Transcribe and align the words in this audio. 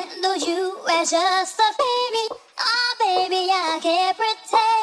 handle 0.00 0.36
you 0.36 0.76
as 0.90 1.10
just 1.10 1.58
a 1.58 1.70
baby. 1.78 2.40
Oh, 2.58 2.94
baby, 2.98 3.48
I 3.50 3.78
can't 3.82 4.16
pretend. 4.16 4.79